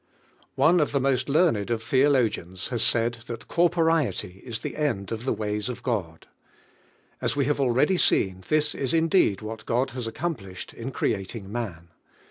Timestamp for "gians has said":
2.27-3.17